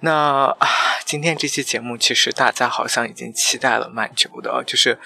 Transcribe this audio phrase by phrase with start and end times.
[0.00, 0.68] 那啊，
[1.06, 4.98] 今天这期节目其实大家好像已经期待了蛮久的，就是，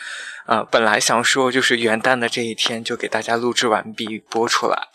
[0.46, 4.88] 呃，本来想说就是元旦的这一天就给大家录制完毕播出来，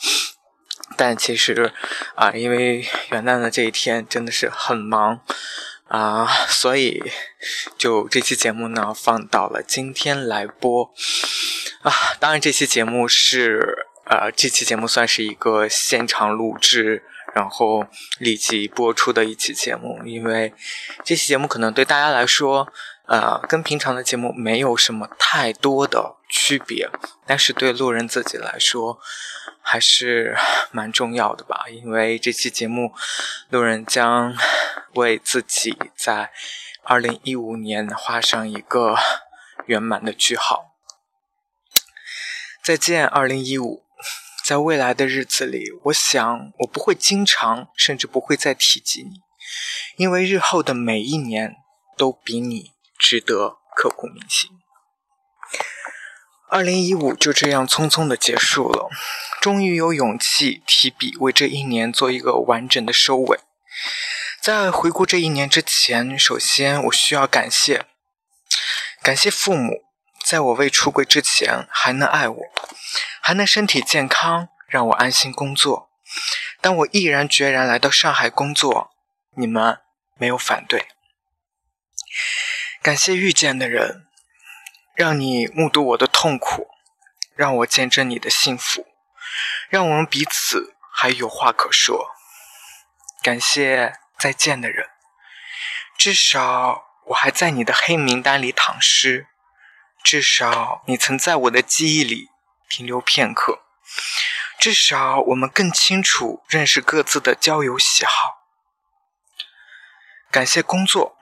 [0.97, 1.71] 但其实
[2.15, 5.21] 啊，因为元旦的这一天真的是很忙
[5.87, 7.01] 啊，所以
[7.77, 10.93] 就这期节目呢放到了今天来播
[11.83, 11.93] 啊。
[12.19, 17.05] 当然，这期节目是呃，这期节目算是一个现场录制。
[17.35, 17.85] 然后
[18.17, 20.53] 立即播出的一期节目，因为
[21.03, 22.71] 这期节目可能对大家来说，
[23.07, 26.89] 呃，跟平常的节目没有什么太多的区别，
[27.27, 28.97] 但是对路人自己来说，
[29.61, 30.37] 还是
[30.71, 31.65] 蛮重要的吧。
[31.69, 32.93] 因为这期节目，
[33.49, 34.33] 路人将
[34.93, 36.31] 为自己在
[36.83, 38.95] 二零一五年画上一个
[39.65, 40.71] 圆满的句号。
[42.63, 43.84] 再见，二零一五。
[44.45, 49.21] 在未来的日子里，我想我不会经常，甚至不会再提及你，
[49.97, 51.55] 因为日后的每一年
[51.97, 54.51] 都比你值得刻骨铭心。
[56.47, 58.87] 二零一五就这样匆匆的结束了，
[59.41, 63.39] 终于有勇气提笔为这一年做一个完整的收尾。
[64.39, 67.87] 在回顾这一年之前，首先我需要感谢，
[69.01, 69.84] 感谢父母，
[70.25, 72.41] 在我未出柜之前还能爱我。
[73.21, 75.89] 还能身体健康，让我安心工作。
[76.61, 78.91] 当我毅然决然来到上海工作，
[79.35, 79.79] 你们
[80.15, 80.87] 没有反对。
[82.81, 84.07] 感谢遇见的人，
[84.95, 86.67] 让你目睹我的痛苦，
[87.35, 88.85] 让我见证你的幸福，
[89.69, 92.11] 让我们彼此还有话可说。
[93.23, 94.87] 感谢再见的人，
[95.97, 99.27] 至少我还在你的黑名单里躺尸，
[100.05, 102.29] 至少你曾在我的记忆里。
[102.67, 103.61] 停留片刻，
[104.59, 108.11] 至少我们更清楚认识各自的交友喜好。
[110.31, 111.15] 感谢工作，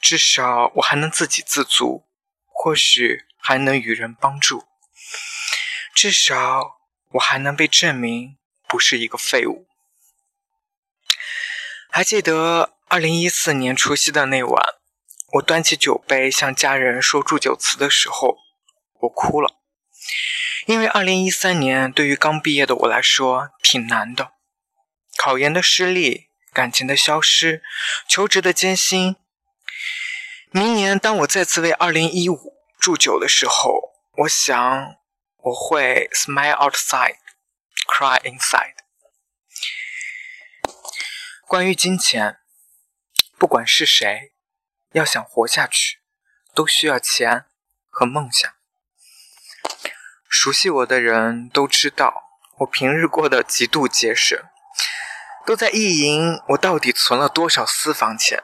[0.00, 2.06] 至少我还能自给自足，
[2.44, 4.68] 或许还能与人帮助。
[5.94, 6.76] 至少
[7.12, 8.36] 我还能被证明
[8.68, 9.66] 不是一个废物。
[11.90, 14.62] 还记得二零一四年除夕的那晚，
[15.32, 18.38] 我端起酒杯向家人说祝酒词的时候，
[19.00, 19.56] 我哭了。
[20.66, 24.32] 因为二零一三年对于刚毕业的我来说挺难的，
[25.18, 27.62] 考研的失利，感情的消失，
[28.08, 29.16] 求职的艰辛。
[30.50, 34.96] 明年当我再次为二零一五祝酒的时候，我想
[35.36, 37.16] 我会 smile outside,
[37.86, 38.76] cry inside。
[41.46, 42.38] 关于金钱，
[43.38, 44.32] 不管是谁，
[44.98, 46.00] 要想活下去，
[46.52, 47.44] 都需要钱
[47.88, 48.52] 和梦想。
[50.28, 52.12] 熟悉我的人都知道，
[52.58, 54.36] 我平日过得极度节省，
[55.46, 58.42] 都在意淫我到底存了多少私房钱。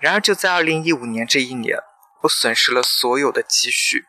[0.00, 1.78] 然而就在二零一五年这一年，
[2.22, 4.06] 我损失了所有的积蓄，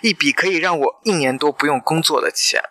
[0.00, 2.62] 一笔可以让我一年多不用工作的钱，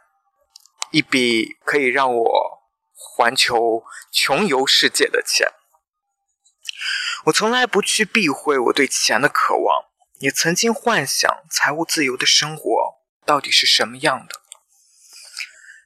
[0.89, 2.61] 一笔可以让我
[2.91, 5.47] 环球穷游世界的钱。
[7.25, 9.85] 我从来不去避讳我对钱的渴望，
[10.19, 12.99] 也曾经幻想财务自由的生活。
[13.25, 14.41] 到底是什么样的？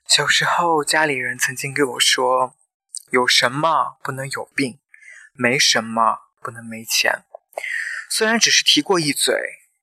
[0.07, 2.55] 小时候，家里人曾经给我说
[3.11, 4.79] ：“有什么不能有病，
[5.33, 7.23] 没什么不能没钱。”
[8.09, 9.35] 虽然只是提过一嘴，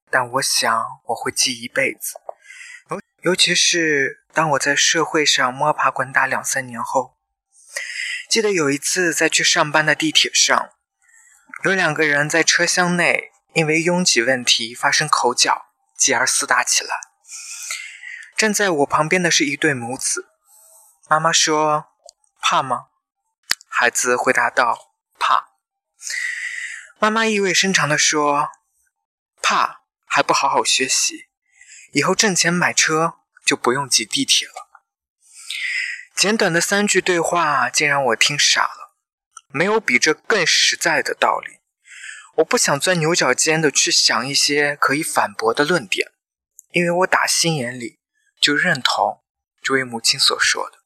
[0.08, 2.14] 但我想我会记一辈子。
[2.88, 7.18] 尤尤其是当我在社会上摸爬滚打两三年后，
[8.28, 10.70] 记得有一次在去上班的地铁上，
[11.62, 16.96] 有两个人在车厢内因为拥挤问题发生口角，继而厮打起来。
[18.34, 20.30] 站在我旁边的是一对母子，
[21.06, 21.88] 妈妈说
[22.40, 22.86] ：“怕吗？”
[23.68, 25.50] 孩子回答道：“怕。”
[26.98, 28.48] 妈妈意味深长地说
[29.42, 31.26] ：“怕还不好好学习，
[31.92, 34.70] 以后挣钱买车就不用挤地铁了。”
[36.16, 38.79] 简短的三句对话竟让我听傻了，
[39.52, 41.58] 没有比这更实在的道理。
[42.36, 46.12] 我不想钻牛角尖的去想一些可以反驳的论点，
[46.72, 48.00] 因为我打心眼里。
[48.40, 49.22] 就认同
[49.60, 50.78] 这位母亲所说的。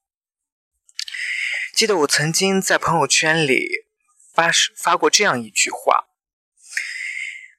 [1.73, 3.87] 记得我曾经在朋友圈里
[4.35, 6.07] 发发过这样一句话：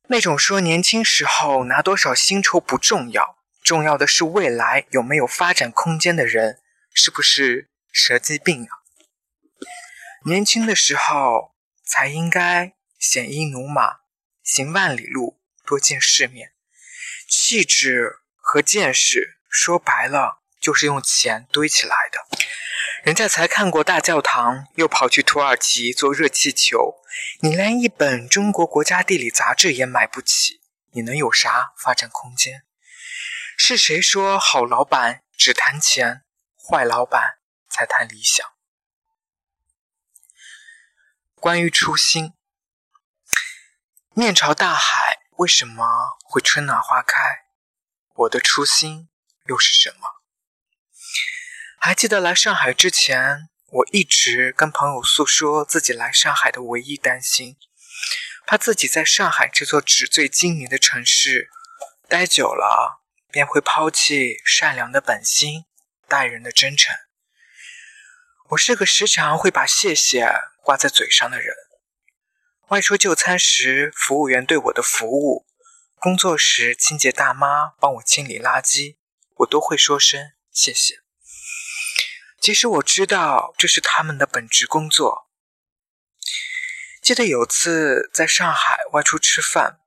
[0.09, 6.59] 那种说年轻时候拿多少薪酬不重要，重要的是未来有没有发展空间的人，
[6.93, 8.83] 是不是蛇精病啊？
[10.27, 13.99] 年轻的时候才应该鲜衣怒马，
[14.41, 16.53] 行万里路，多见世面。
[17.29, 22.25] 气质和见识，说白了就是用钱堆起来的。
[23.03, 26.95] 人家才看过大教堂，又跑去土耳其做热气球。
[27.41, 30.59] 你连一本中国国家地理杂志也买不起，
[30.93, 32.63] 你能有啥发展空间？
[33.55, 36.23] 是谁说好老板只谈钱，
[36.57, 37.37] 坏老板
[37.69, 38.54] 才谈理想？
[41.45, 42.33] 关于初心，
[44.15, 47.45] 面朝大海，为什么会春暖花开？
[48.15, 49.09] 我的初心
[49.45, 50.23] 又是什么？
[51.77, 57.57] 还记得来上海之前，我一直跟朋友诉说自己来上海的唯一担心，
[58.47, 61.51] 怕自己在上海这座纸醉金迷的城市
[62.09, 65.65] 待久了，便会抛弃善良的本心、
[66.07, 66.95] 待人的真诚。
[68.49, 70.27] 我是个时常会把谢谢
[70.65, 71.55] 挂在嘴上的人，
[72.69, 75.45] 外出就餐时，服务员对我的服务；
[75.99, 78.97] 工作时，清洁大妈帮我清理垃圾，
[79.35, 81.01] 我都会说声谢谢。
[82.41, 85.29] 其实我知道这是他们的本职工作。
[86.99, 89.81] 记得有次在上海外出吃饭，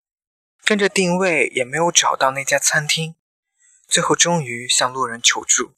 [0.63, 3.17] 跟着定位也没有找到那家餐厅，
[3.89, 5.75] 最后终于向路人求助。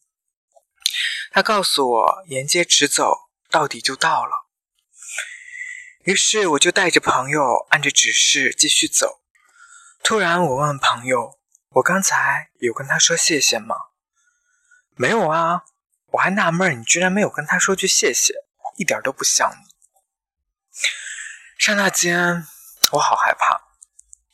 [1.31, 4.40] 他告诉我沿街直走，到底就到了。
[6.05, 9.21] 于是我就带着朋友按着指示继续走。
[10.03, 11.39] 突然我问朋友
[11.77, 13.77] ：“我刚才有跟他说谢谢吗
[14.97, 15.65] ？”“没有啊。”
[16.13, 18.35] 我还纳闷，你居然没有跟他说句谢谢，
[18.77, 19.71] 一点都不像你。
[21.57, 22.49] 刹那间，
[22.91, 23.61] 我好害怕，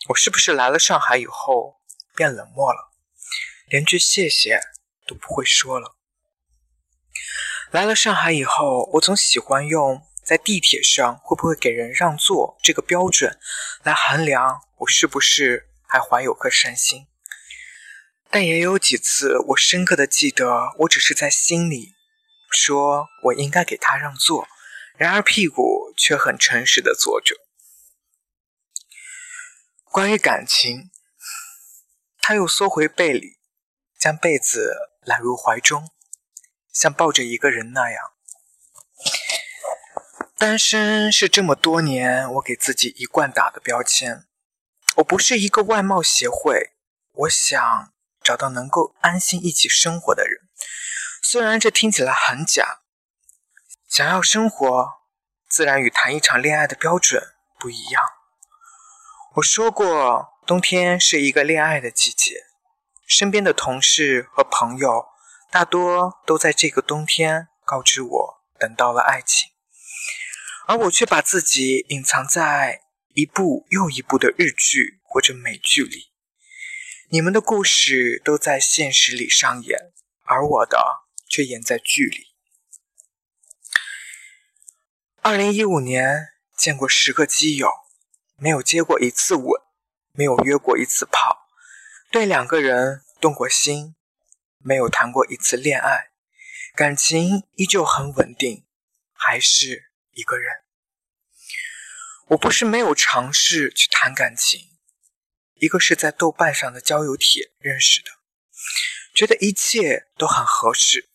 [0.09, 1.83] 我是不是来了上海以后
[2.15, 2.95] 变冷漠了，
[3.67, 4.59] 连句谢谢
[5.07, 5.99] 都不会说了？
[7.71, 13.38] 来了上海以后，我总喜欢用在地铁上会不会给人让座这个标准
[13.84, 17.06] 来衡量我是不是还怀有颗善心。
[18.28, 21.94] 但也有几次，我深刻的记得，我只是在心里
[22.50, 24.49] 说我应该给他让座，
[24.96, 27.37] 然而屁股却很诚实的坐着。
[29.84, 30.90] 关于感情，
[32.19, 33.38] 他又缩回被里，
[33.96, 35.88] 将被子揽入怀中，
[36.73, 38.16] 像抱着一个人那样。
[40.38, 44.25] 单身是这么多年我给自己一贯打的标签。
[44.97, 46.73] 我不是一个外貌协会，
[47.12, 47.93] 我想。
[48.25, 50.49] 找到能够安心一起生活的人，
[51.23, 52.81] 虽然这听起来很假。
[53.88, 54.94] 想要生活，
[55.49, 57.23] 自然与谈一场恋爱的标准
[57.56, 58.03] 不一样。
[59.37, 62.47] 我说过，冬天是一个恋爱的季节，
[63.06, 65.06] 身边的同事和朋友
[65.53, 69.53] 大多都在这个冬天告知我等到了爱情，
[70.67, 72.83] 而我却把自己隐藏在
[73.15, 76.13] 一部又一部的日剧或者美剧里。
[77.09, 79.93] 你们的故事都在现实里上演，
[80.25, 82.35] 而我的却演在剧里。
[85.23, 87.71] 二零一五年见过十个基友，
[88.37, 89.62] 没有接过一次吻，
[90.12, 91.47] 没有约过一次炮，
[92.11, 93.95] 对两个人动过心，
[94.59, 96.11] 没有谈过一次恋爱，
[96.75, 98.67] 感情依旧很稳定，
[99.12, 100.65] 还是一个人。
[102.28, 104.61] 我不是没有尝试去谈感情。
[105.54, 108.11] 一个是在豆瓣上的交友帖认识的，
[109.14, 111.09] 觉得一切都很合适，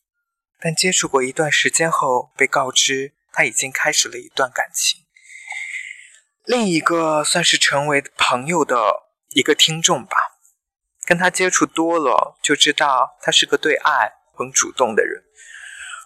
[0.60, 5.06] 但接触过一段时间后，被告知他已经开始了一段感情。
[6.46, 9.03] 另一个算是成为朋友的
[9.36, 10.18] 一个听众吧，
[11.06, 15.24] 跟他接触多了，就知道他是个对爱很主动的人。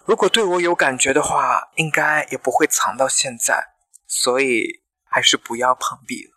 [0.04, 3.68] 如果对我有感觉的话，应该也不会藏到现在，
[4.06, 4.82] 所以
[5.16, 6.32] 还是不要碰壁了。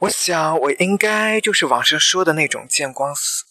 [0.00, 3.46] 我想，我应该就是网上说的那种见光死，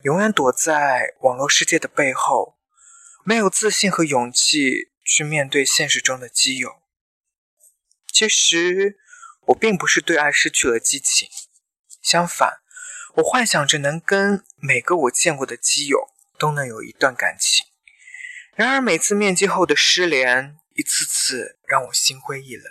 [0.00, 2.56] 永远躲在网络世界的背后，
[3.22, 6.80] 没有自信和勇气去面对现实中的基友。
[8.10, 8.96] 其实，
[9.48, 11.28] 我并不是对爱失去了激情，
[12.00, 12.62] 相反，
[13.16, 16.08] 我幻想着能跟每个我见过的基友
[16.38, 17.66] 都能有一段感情。
[18.54, 22.64] 然而，每次面基后的失联，一次次让我心灰意冷。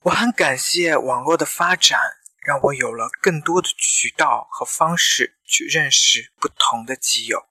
[0.00, 2.00] 我很感谢网络的发展，
[2.40, 7.46] 让我有了更多的渠道和方式去认识不同的基友。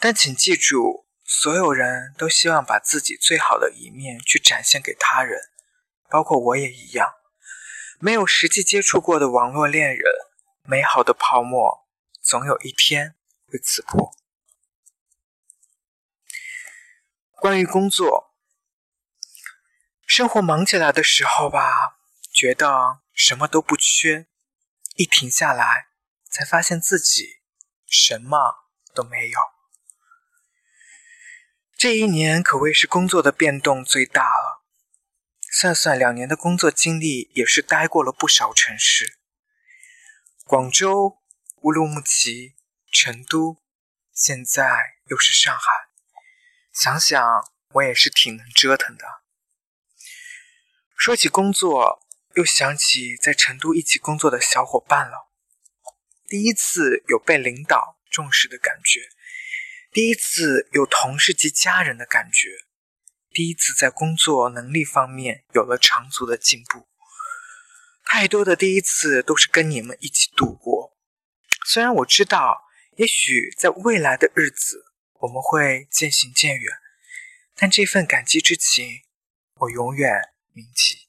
[0.00, 5.50] 但请记住，所有人都希望把自己最好的一面去展现给他人，
[6.08, 7.12] 包括我也一样，
[7.98, 10.02] 没有实际接触过的网络恋人，
[10.62, 11.86] 美好的泡沫
[12.22, 13.16] 总有一天
[13.48, 14.16] 会刺破。
[17.38, 18.34] 关于工作，
[20.06, 21.98] 生活忙起来的时候吧，
[22.32, 24.26] 觉得什么都不缺，
[24.94, 25.88] 一停下来，
[26.30, 27.42] 才发现自己
[27.86, 29.38] 什么都没有。
[31.76, 34.64] 这一年可谓是工作的变动最大了。
[35.52, 39.18] 算算两年的工作经历，也是待过了不少城市：
[40.44, 41.18] 广州、
[41.56, 42.56] 乌鲁木齐、
[42.90, 43.62] 成都，
[44.12, 45.85] 现在又是上海。
[46.76, 47.18] 想想
[47.72, 49.06] 我也是挺能折腾的。
[50.94, 55.30] 说起工作，又想起在成都一起工作的小伙伴了。
[56.26, 59.08] 第一次有被领导重视的感觉。
[59.90, 62.50] 第一次有同事及家人的感觉，
[63.30, 66.90] 第一次在工作能力方面有了长足的进步。
[68.04, 70.94] 太多的第一次都是跟你们一起度过。
[71.64, 72.64] 虽然我知道，
[72.98, 74.85] 也许在未来的日子
[75.20, 76.72] 我们会渐行渐远，
[77.54, 79.04] 但这份感激之情，
[79.54, 81.08] 我永远铭记。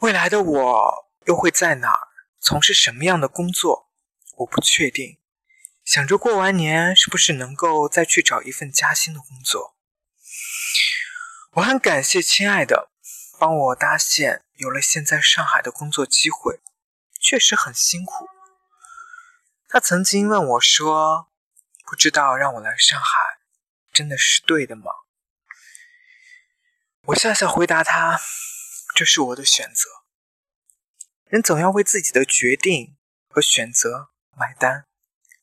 [0.00, 3.90] 未来的我又会在哪儿从事什么样的工作？
[4.36, 5.18] 我不确定。
[5.84, 9.76] 想着过完年是不是能够再去找一份加薪的工作？
[11.54, 12.92] 我很感谢亲爱的
[13.38, 16.60] 帮我搭线，有了现在上海的工作机会，
[17.20, 18.28] 确实很辛苦。
[19.72, 21.30] 他曾经问我说
[21.86, 23.06] ：“不知道让我来上海，
[23.92, 24.90] 真的是对的吗？”
[27.06, 28.20] 我笑笑回答他
[28.96, 29.88] ：“这是我的选择。
[31.26, 32.98] 人总要为自己的决定
[33.28, 34.86] 和选择买单。”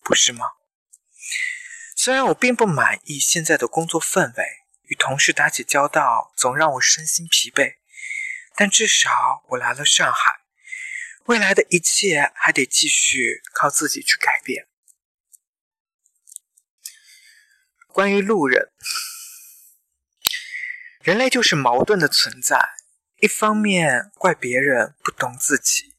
[0.04, 0.46] 不是吗？
[1.96, 4.44] 虽然我并不满意现在的工作氛围，
[4.84, 7.78] 与同事打起交道总让我身心疲惫，
[8.56, 10.42] 但至少我来了上海，
[11.28, 14.68] 未来的一切还得继续靠自己去改变。
[17.88, 18.72] 关于路人，
[21.02, 22.76] 人类就是矛盾的存在，
[23.20, 25.96] 一方面怪别人不懂自己，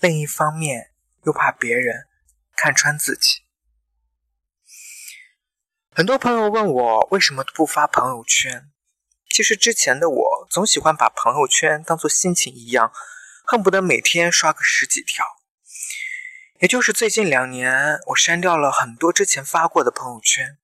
[0.00, 0.92] 另一方面
[1.24, 2.06] 又怕别人
[2.54, 3.44] 看穿自己。
[5.90, 8.70] 很多朋友问我为什么不发朋友圈。
[9.30, 12.92] 其实之前的我总喜欢把朋友圈当做心情一样，
[13.46, 15.24] 恨不得每天刷个十几条。
[16.58, 20.58] 也就是最近两年，我删掉了很多之前发过的朋友圈，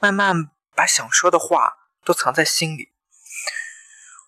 [0.00, 2.92] 慢慢把想说的话都藏在心里。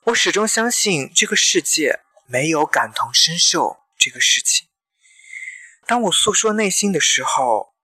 [0.04, 4.68] 我始终相信这个世界没有感同身受这个事情。
[5.86, 7.74] 当我诉说内心的时候。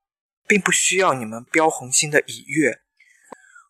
[0.46, 2.82] 并不需要你们标红心的已阅，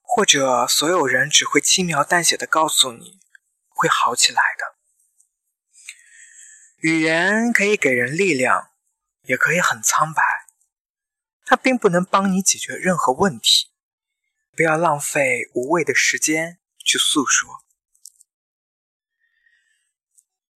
[0.03, 3.21] 或者所有人只会轻描淡写的告诉你
[3.69, 4.74] 会好起来的。
[6.85, 8.69] 语言可以给人力量，
[9.23, 10.23] 也可以很苍白，
[11.47, 13.71] 它并不能帮你解决任何问题。
[14.55, 17.65] 不要浪费无谓的时间去诉说。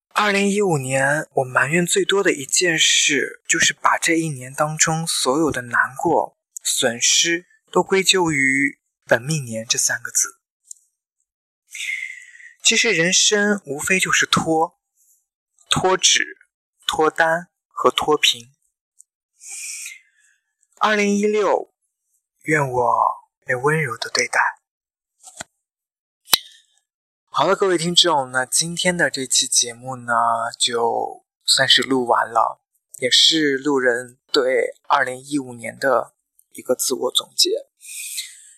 [0.08, 10.40] 二零一五年，我埋怨最多的一件事，就是把这一年当中所有的难过、损失都归咎于“本命年”这三个字。
[12.62, 14.77] 其实人生无非就是拖、
[15.70, 16.38] 脱脂、
[16.86, 18.50] 脱单和脱贫。
[20.78, 21.74] 二零一六，
[22.42, 22.94] 愿我
[23.44, 24.40] 被温柔的对待。
[27.28, 30.12] 好了，各位听众，那今天的这期节目呢，
[30.58, 32.62] 就算是录完了，
[32.98, 36.14] 也是路人对二零一五年的
[36.54, 37.50] 一个自我总结，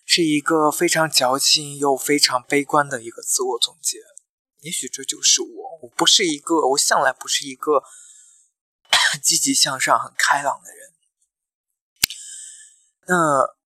[0.06, 3.98] 是一个非常矫情又非常悲观的一个自我总结。
[4.60, 7.82] 也许这就是我，我不是一个，我向来不是一个
[9.22, 10.92] 积极向上、很开朗的人。
[13.06, 13.56] 那。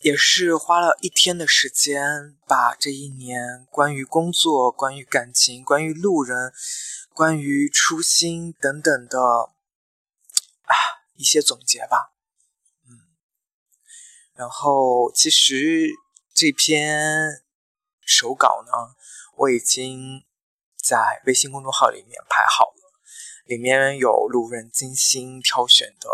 [0.00, 6.52] 也是花了一天的时间，把这一年关于工作、关于感情、关于路人、
[7.12, 9.20] 关于初心等等的
[10.62, 10.74] 啊
[11.16, 12.12] 一些总结吧。
[12.88, 13.10] 嗯，
[14.34, 15.88] 然后其实
[16.32, 17.42] 这篇
[18.00, 18.94] 手稿呢，
[19.38, 20.24] 我已经
[20.82, 23.00] 在微信公众号里面排好了，
[23.44, 26.08] 里面有路人精心挑选的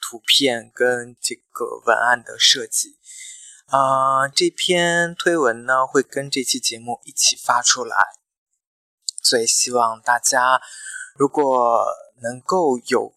[0.00, 2.98] 图片跟这个文案的设计。
[3.66, 7.96] 啊，这篇推文呢会跟这期节目一起发出来，
[9.22, 10.60] 所以希望大家
[11.14, 11.86] 如果
[12.22, 13.14] 能够有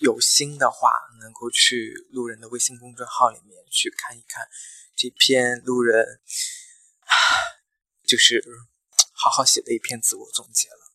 [0.00, 4.48] 有心的话，能够去路人的微信公众号里面去看一看
[4.96, 6.20] 这篇路人，
[8.06, 8.42] 就是
[9.14, 10.92] 好好写的一篇自我总结了。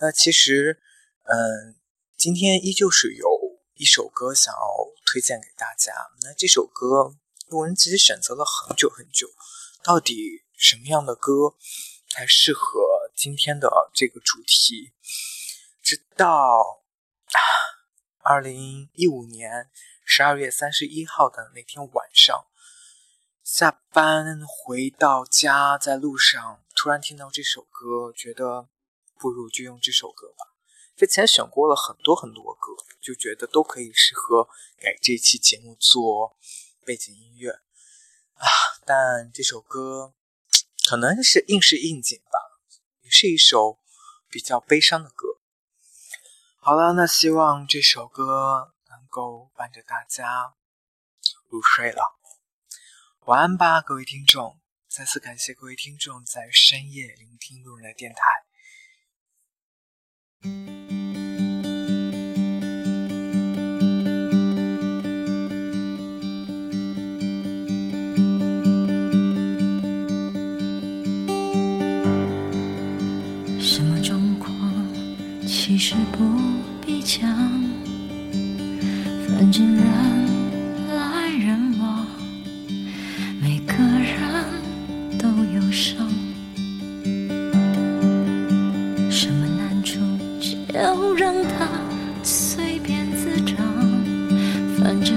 [0.00, 0.82] 那其实，
[1.24, 1.76] 嗯，
[2.16, 3.28] 今天依旧是有
[3.74, 4.60] 一首歌想要
[5.06, 5.92] 推荐给大家。
[6.22, 7.14] 那这首歌，
[7.46, 9.28] 路人其实选择了很久很久，
[9.84, 11.54] 到底什么样的歌
[12.08, 12.80] 才适合
[13.14, 14.92] 今天的这个主题？
[15.82, 16.82] 直到
[18.24, 19.70] 二零一五年
[20.04, 22.46] 十二月三十一号的那天晚上。
[23.42, 28.68] 下班回到家，在路上突然听到这首歌，觉得
[29.18, 30.54] 不如就用这首歌吧。
[30.96, 36.36] 之前选过了很多很多歌，就觉得都可以适合给这期节目做
[36.84, 37.50] 背景音乐
[38.34, 38.46] 啊。
[38.86, 40.14] 但这首歌
[40.88, 42.60] 可能是应是应景吧，
[43.00, 43.80] 也是一首
[44.28, 45.40] 比较悲伤的歌。
[46.58, 50.54] 好了，那希望这首歌能够伴着大家
[51.48, 52.20] 入睡了。
[53.26, 54.58] 晚安吧，各位听众！
[54.88, 58.20] 再次感谢各位听众在深夜聆听路人的电台。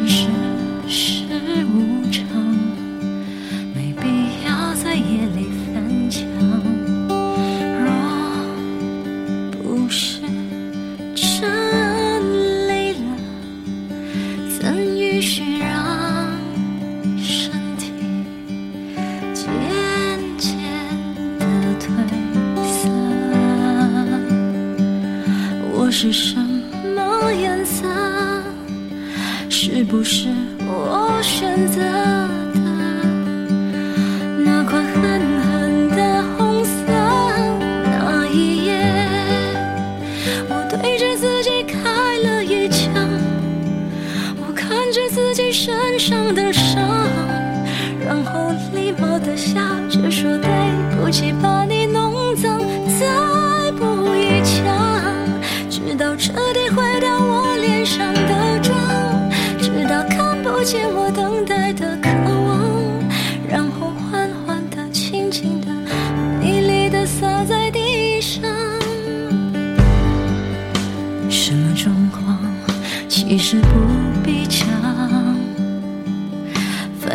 [0.03, 0.44] 是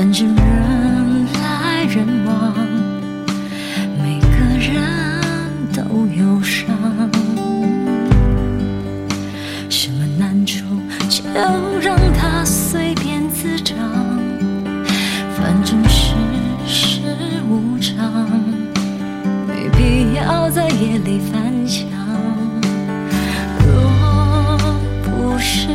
[0.00, 2.54] 反正人来人往，
[4.02, 4.80] 每个人
[5.74, 6.66] 都有伤。
[9.68, 10.64] 什么难处
[11.10, 11.22] 就
[11.82, 13.76] 让它随便滋长，
[15.36, 16.14] 反正世
[16.66, 17.02] 事
[17.46, 18.30] 无常，
[19.46, 21.86] 没必要在夜里翻墙。
[23.66, 24.56] 若
[25.04, 25.66] 不是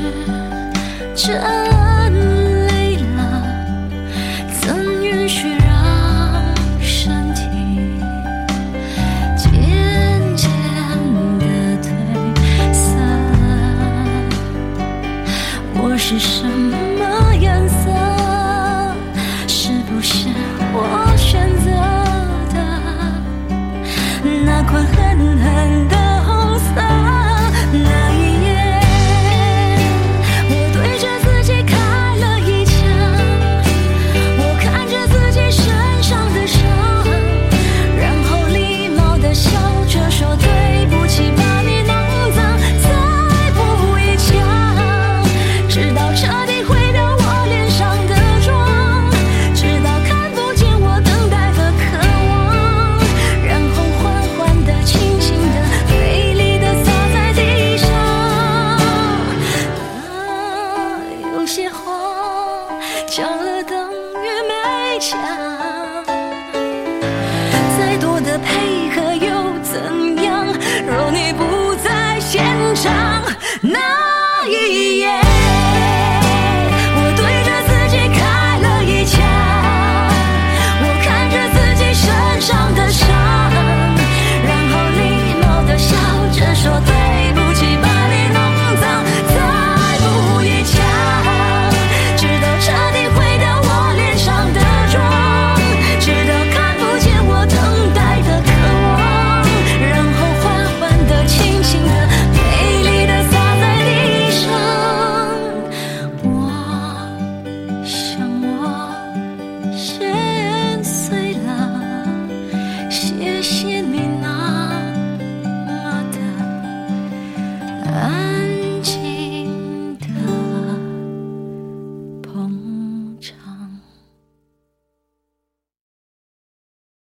[1.13, 1.94] 真。
[16.07, 16.74] 是什么